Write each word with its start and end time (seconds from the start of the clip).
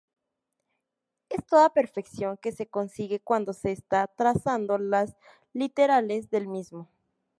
Es 1.29 1.45
toda 1.45 1.71
perfección 1.75 2.37
que 2.41 2.51
se 2.51 2.65
consigue 2.67 3.19
cuando 3.19 3.53
se 3.53 3.71
está 3.71 4.07
trazando 4.07 4.79
las 4.79 5.15
literales 5.53 6.31
del 6.31 6.47
mismo. 6.47 6.89